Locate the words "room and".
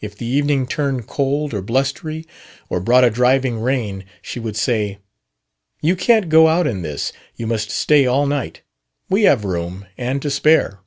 9.44-10.22